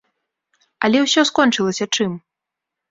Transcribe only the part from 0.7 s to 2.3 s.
Але ўсё скончылася чым?